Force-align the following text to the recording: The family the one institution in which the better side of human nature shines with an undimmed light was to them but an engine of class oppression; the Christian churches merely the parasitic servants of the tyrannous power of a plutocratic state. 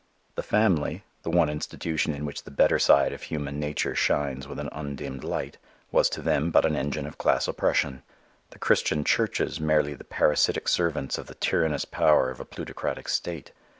The 0.33 0.41
family 0.41 1.03
the 1.21 1.29
one 1.29 1.47
institution 1.47 2.15
in 2.15 2.25
which 2.25 2.41
the 2.41 2.49
better 2.49 2.79
side 2.79 3.13
of 3.13 3.21
human 3.21 3.59
nature 3.59 3.93
shines 3.93 4.47
with 4.47 4.57
an 4.57 4.69
undimmed 4.71 5.23
light 5.23 5.59
was 5.91 6.09
to 6.09 6.23
them 6.23 6.49
but 6.49 6.65
an 6.65 6.75
engine 6.75 7.05
of 7.05 7.19
class 7.19 7.47
oppression; 7.47 8.01
the 8.49 8.57
Christian 8.57 9.03
churches 9.03 9.59
merely 9.59 9.93
the 9.93 10.03
parasitic 10.03 10.67
servants 10.67 11.19
of 11.19 11.27
the 11.27 11.35
tyrannous 11.35 11.85
power 11.85 12.31
of 12.31 12.39
a 12.39 12.45
plutocratic 12.45 13.07
state. 13.09 13.51